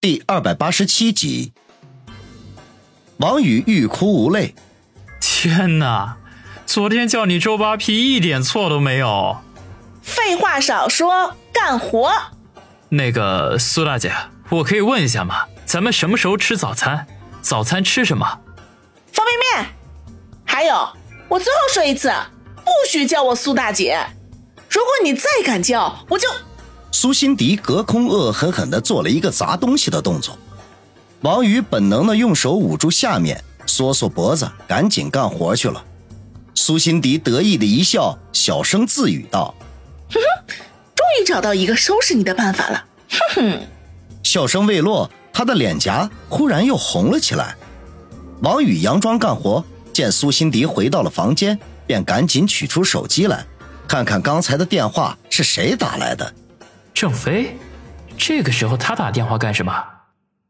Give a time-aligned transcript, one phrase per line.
[0.00, 1.52] 第二百八十七集，
[3.16, 4.54] 王宇欲哭无泪。
[5.20, 6.18] 天哪，
[6.64, 9.38] 昨天叫你周扒皮一点错都没有。
[10.00, 12.12] 废话少说，干活。
[12.90, 14.14] 那个苏大姐，
[14.50, 15.46] 我可以问一下吗？
[15.64, 17.04] 咱们什么时候吃早餐？
[17.42, 18.24] 早餐吃什么？
[19.12, 19.74] 方便面。
[20.44, 20.90] 还有，
[21.28, 22.12] 我最后说一次，
[22.54, 23.98] 不许叫我苏大姐。
[24.70, 26.28] 如果你再敢叫，我就……
[26.90, 30.36] 苏辛迪隔空恶狠狠地做了一个砸东西的动作，
[31.20, 35.84] 王宇本能地用手捂住下面，缩缩脖子，赶紧干活去了。
[36.54, 39.54] 苏辛迪得意的一笑，小声自语道
[40.10, 40.54] ：“哼哼，
[40.94, 43.60] 终于找到一个收拾你的办法了。”哼哼，
[44.24, 47.56] 笑声未落，他的脸颊忽然又红了起来。
[48.42, 53.46] 王宇佯装干活，见苏辛迪回到了房间，便赶紧取出手机来，
[53.86, 56.34] 看看刚才的电话是谁打来的。
[57.00, 57.56] 郑飞，
[58.16, 59.72] 这个时候他打电话干什么？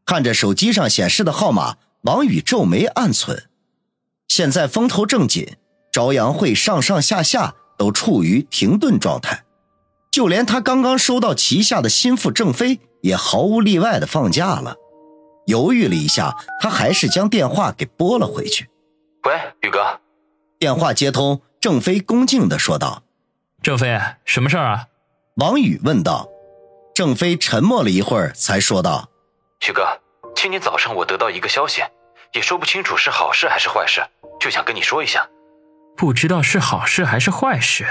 [0.03, 3.43] 看着手机上显示的号码，王宇皱眉暗忖：
[4.27, 5.57] 现在风头正紧，
[5.91, 9.43] 朝阳会上上下下都处于停顿状态，
[10.11, 14.75] 就连他刚刚收到旗下的心腹郑飞也毫无例外的放假了。
[15.45, 18.67] 犹豫了一下，他还是将电话给拨了回去。
[19.27, 19.99] 喂，宇哥。
[20.57, 23.03] 电话接通，郑飞恭敬的说道
[23.61, 24.87] ：“郑飞，什么事儿啊？”
[25.37, 26.27] 王宇问道。
[26.99, 29.09] 郑飞沉默了一会儿，才说道
[29.61, 30.01] ：“徐哥，
[30.35, 31.81] 今天早上我得到一个消息，
[32.33, 34.01] 也说不清楚是好事还是坏事，
[34.37, 35.25] 就想跟你说一下。
[35.95, 37.87] 不知道是好事还是坏事。”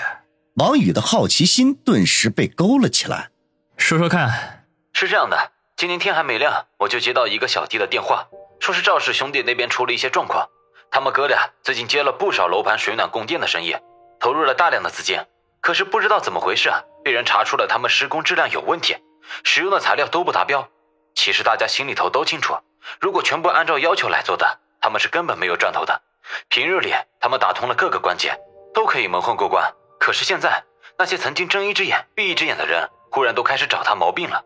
[0.57, 3.31] 王宇的好奇心顿时被勾了起来。
[3.79, 4.67] 说说看。
[4.93, 8.27] 是这样的，今天天还没亮，我就接到一个小弟的电话，
[8.61, 10.47] 说是赵氏兄弟那边出了一些状况。
[10.91, 13.75] 他们哥俩最近接了不少楼盘水暖供电的生意，
[14.21, 15.19] 投入了大量的资金，
[15.63, 16.71] 可是不知道怎么回事。
[17.09, 18.95] 被人查出了他们施工质量有问题，
[19.43, 20.69] 使用的材料都不达标。
[21.15, 22.55] 其实大家心里头都清楚，
[23.01, 26.03] 如果全部按照要求来做的，他们是根本没有赚头的。
[26.51, 28.39] 平日里他们打通了各个关节，
[28.75, 29.73] 都可以蒙混过关。
[29.99, 30.63] 可是现在
[30.99, 34.45] 那些曾经睁一只眼闭一只眼的人，忽然都开始找他毛病了。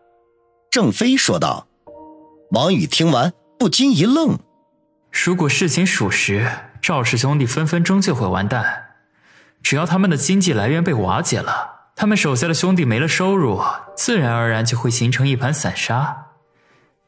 [0.71, 1.67] 郑飞说道。
[2.51, 4.39] 王宇听完不禁一愣：
[5.11, 6.49] 如果事情属实，
[6.81, 8.95] 赵氏兄弟分分钟就会完蛋。
[9.61, 11.72] 只要他们的经济来源被瓦解了。
[11.95, 13.61] 他们手下的兄弟没了收入，
[13.95, 16.27] 自然而然就会形成一盘散沙。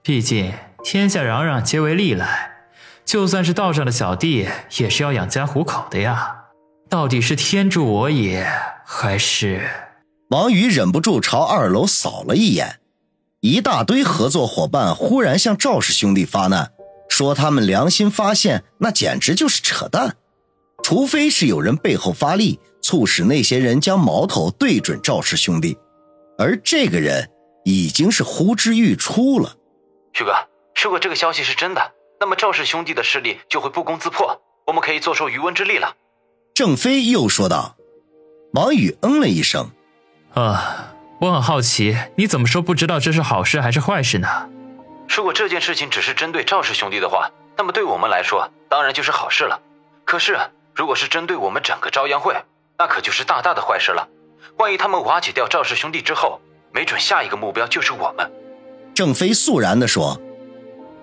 [0.01, 0.53] 毕竟
[0.84, 2.51] 天下攘攘皆为利来，
[3.03, 4.47] 就算是道上的小弟，
[4.78, 6.44] 也是要养家糊口的呀。
[6.88, 8.47] 到底是天助我也，
[8.85, 9.68] 还是……
[10.29, 12.79] 王宇忍不住朝二楼扫了一眼，
[13.41, 16.72] 一大堆合作伙伴忽然向赵氏兄弟发难，
[17.09, 20.16] 说他们良心发现，那简直就是扯淡。
[20.84, 22.59] 除非是有人背后发力。
[22.85, 25.75] 促使那些人将矛头对准赵氏兄弟，
[26.38, 27.28] 而这个人
[27.63, 29.56] 已经是呼之欲出了。
[30.13, 30.31] 徐哥，
[30.84, 35.95] 如果这个消息是真的，那么赵氏兄弟的势力就会不攻自破，我们可以坐收渔翁之利了。
[36.53, 37.75] 郑飞又说道。
[38.53, 39.72] 王宇嗯了一声，
[40.35, 44.28] 啊，我很好奇，你怎么说不知道这是好事还是坏事呢？
[45.09, 49.59] 如果这件事情只是针对赵氏兄弟的话，那么对我们来说当然就是好事了。
[50.06, 50.38] 可是
[50.75, 52.35] 如果是针对我们整个朝阳会，
[52.78, 54.08] 那可就是大大的坏事了。
[54.58, 56.40] 万一他们瓦解掉赵氏兄弟之后，
[56.74, 58.31] 没准下一个目标就是我们。
[58.94, 60.22] 郑飞肃然地说。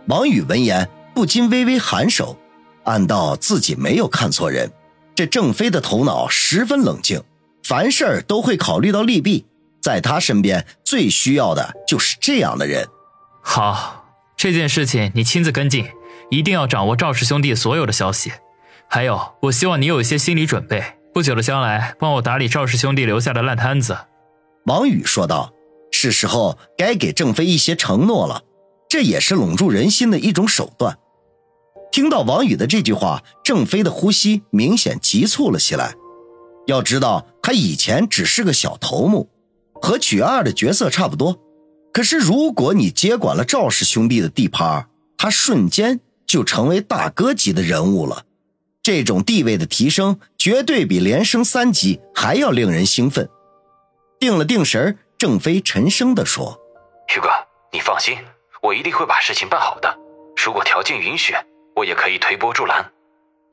[0.08, 2.36] 王宇闻言不禁微微颔首，
[2.84, 4.72] 暗道自己没有看错人。
[5.14, 7.22] 这郑飞的头脑十分冷静，
[7.62, 9.46] 凡事都会考虑到利弊。
[9.80, 12.88] 在他身边最需要的就是这样的人。
[13.42, 14.06] 好，
[14.36, 15.86] 这件事情你亲自跟进，
[16.30, 18.32] 一定要掌握赵氏兄弟所有的消息。
[18.88, 20.82] 还有，我希望你有一些心理准备。
[21.12, 23.96] 不久的将来，帮我打理赵氏兄弟留下的烂摊子。”
[24.64, 25.52] 王宇说道
[25.92, 28.42] ，“是时候该给郑飞一些承诺了，
[28.88, 30.98] 这也是笼住人心的一种手段。”
[31.92, 35.94] 听到王宇的这句话，郑飞的呼吸明显急促了起来。
[36.66, 39.28] 要知道，他以前只是个小头目，
[39.74, 41.38] 和曲二的角色差不多。
[41.92, 44.86] 可是，如果你接管了赵氏兄弟的地盘，
[45.18, 48.24] 他瞬间就成为大哥级的人物了。
[48.82, 53.30] 这种地位的提升，绝对比连升三级还要令人兴奋。
[54.18, 56.58] 定了定神郑飞沉声地说
[57.06, 57.28] ：“徐哥，
[57.70, 58.18] 你放心，
[58.60, 59.96] 我一定会把事情办好的。
[60.44, 61.32] 如果条件允许，
[61.76, 62.90] 我也可以推波助澜。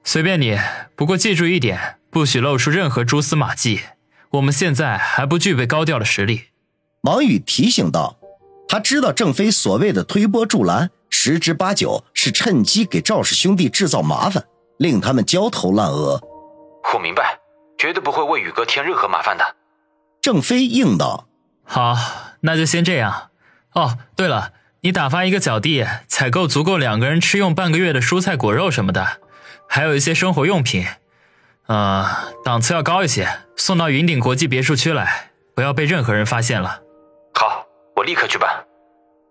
[0.03, 0.57] 随便你，
[0.95, 3.81] 不过记住一点，不许露出任何蛛丝马迹。
[4.31, 6.45] 我们现在还不具备高调的实力。”
[7.05, 8.17] 王宇提醒道
[8.67, 14.43] ：“他知道郑飞所谓的推波助澜，十之八九是趁机给赵氏兄弟制造麻烦。”
[14.79, 16.19] 令他们焦头烂额。
[16.93, 17.39] 我明白，
[17.77, 19.55] 绝对不会为宇哥添任何麻烦的。
[20.21, 21.27] 郑飞应道
[21.63, 21.95] ：“好，
[22.41, 23.29] 那就先这样。
[23.73, 29.19] 哦，对了，你打发一个小弟采购足够两个人吃用半个月的蔬菜果肉什么的，
[29.67, 30.85] 还有一些生活用品，
[31.67, 32.05] 呃，
[32.43, 36.81] 档次要高一些，送到云顶国际别墅区来，不要被任何人发现了。
[37.33, 37.65] 好，
[37.95, 38.65] 我立刻去办。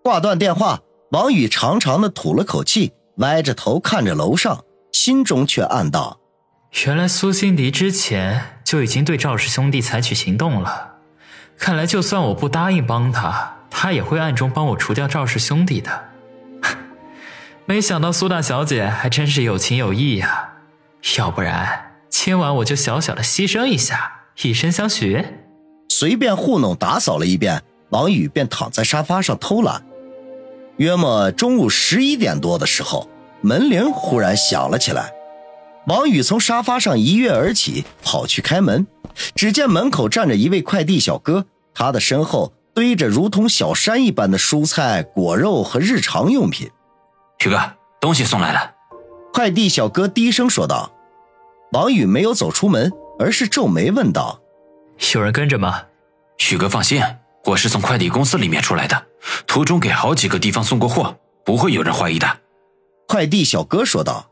[0.05, 0.81] 挂断电话，
[1.11, 6.21] 王宇长长的吐了口气，歪着头看着楼上，心中却暗道：
[6.87, 10.97] 原来苏辛迪之前就已经对赵氏兄弟采取行动了。
[11.59, 16.11] 看来，就算我不答应帮他，他也会暗中帮我除掉赵氏兄弟的。
[17.67, 20.51] 没想到苏大小姐还真是有情有义呀！
[21.17, 25.25] 要不然今晚我就小小的牺牲一下，以身相许。
[25.89, 29.83] 随便糊弄打扫了一遍，王宇便躺在沙发上偷懒。
[30.77, 33.09] 约莫中午十一点多的时候，
[33.41, 35.11] 门铃忽然响了起来。
[35.89, 38.87] 王宇从沙发上一跃而起，跑去开门。
[39.35, 46.71] 只见门口站着一位快递小哥，他的身后堆着如同小山一般的蔬菜、果肉和日常用品。
[47.39, 47.59] 许哥，
[48.01, 48.75] 东西送来了。
[49.33, 50.93] 快递小哥低声说道。
[51.73, 54.41] 王宇没有走出门，而是皱眉问道
[55.15, 55.83] ：“有人跟着吗？”
[56.39, 57.03] 许哥放心，
[57.45, 59.07] 我是从快递公司里面出来的，
[59.47, 62.39] 途中给好几个地方送过货，不会有人怀疑的。
[63.07, 64.28] 快递小哥说道。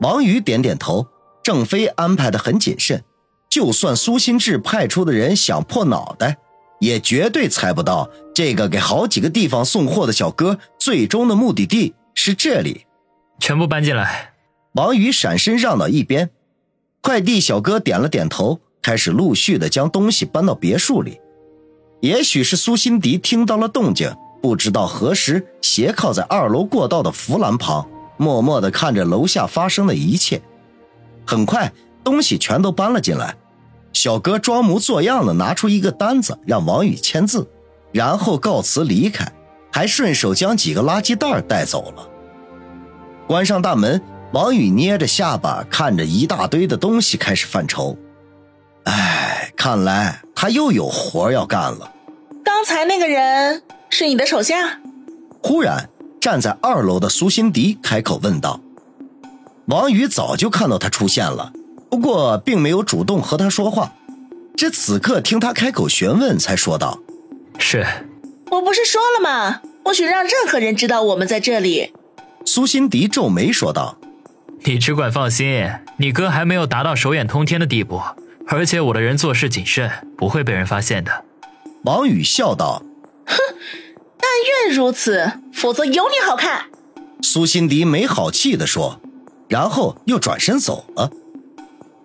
[0.00, 1.06] 王宇点点头。
[1.42, 3.02] 郑飞安排的很谨慎。
[3.48, 6.36] 就算苏新志派出的人想破脑袋，
[6.80, 12.86] 也绝对猜不到这个给好几个地方送货的小哥最终的目的地是这里。
[13.40, 14.34] 全部搬进来。
[14.74, 16.30] 王宇闪身让到一边，
[17.00, 21.18] 快递小哥点了点头，开始陆续的将东西搬到别墅里。
[22.02, 27.88] 也许是苏辛迪听到了动静，不知道何时斜靠在二楼过道的扶栏旁，
[28.20, 30.42] 默默的看着楼下发生的一切。
[31.26, 31.72] 很快，
[32.04, 33.34] 东西全都搬了进来。
[33.92, 37.50] 小哥装模作样的拿出一个单子，让王宇签字，
[37.92, 39.32] 然后告辞离开，
[39.72, 42.08] 还顺手将几个垃圾袋带走了。
[43.26, 44.00] 关上大门，
[44.32, 47.96] 王宇捏着下巴，看着一大堆的东西，开始犯愁。
[48.84, 51.92] 哎，看来他又有活要干了。
[52.44, 54.78] 刚才那个人是你的手下？
[55.42, 55.89] 忽然，
[56.20, 58.60] 站在二楼的苏辛迪开口问道。
[59.66, 61.52] 王宇早就看到他出现了。
[61.88, 63.92] 不过，并没有主动和他说话。
[64.56, 67.00] 这此刻听他开口询问，才说道
[67.58, 67.86] ：“是，
[68.50, 69.60] 我不是说了吗？
[69.82, 71.92] 不许让任何人知道我们在这里。”
[72.44, 73.98] 苏辛迪皱眉说道
[74.64, 78.00] ：“你只管放心，你哥还没有达到手眼通天的地步，
[78.46, 81.24] 而且我的人做事谨慎，不会被人发现的。”
[81.84, 82.82] 王宇笑道
[83.26, 83.36] ：“哼，
[84.18, 84.30] 但
[84.68, 86.64] 愿如此，否则有你好看。”
[87.22, 88.98] 苏辛迪没好气地说，
[89.46, 91.10] 然后又转身走了。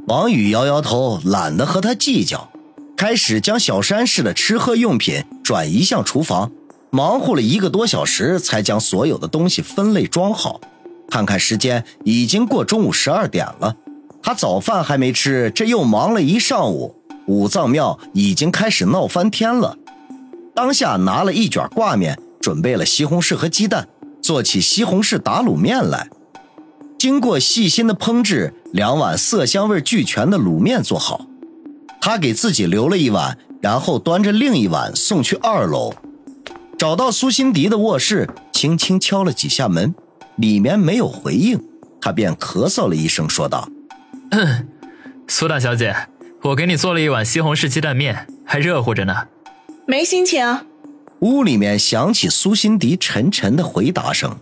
[0.07, 2.49] 王宇摇摇头，懒得和他计较，
[2.97, 6.51] 开始将小山市的吃喝用品转移向厨房，
[6.89, 10.59] 忙活了一个多小时，才将所有的东西分类装好。
[11.09, 13.77] 看看时间，已经过中午十二点了，
[14.21, 16.95] 他早饭还没吃，这又忙了一上午。
[17.27, 19.77] 五藏庙已经开始闹翻天了，
[20.53, 23.87] 当下拿了一卷挂面，准备了西红柿和鸡蛋，
[24.21, 26.07] 做起西红柿打卤面来。
[26.95, 31.25] 经过细心的烹制，两碗色香味俱全的卤面做好，
[31.99, 35.91] 他给自己留了一碗，然后端着另一碗送去二楼，
[36.77, 39.95] 找到苏辛迪的卧室，轻轻敲了几下门，
[40.35, 41.59] 里面没有回应，
[41.99, 43.67] 他便咳嗽了一声，说道
[45.27, 45.95] ：“苏大小姐，
[46.43, 49.15] 我给你做了一碗西红柿鸡蛋面，还热乎着呢。”
[49.87, 50.45] 没心情。
[51.19, 54.37] 屋里面响起苏辛迪沉沉的回答声。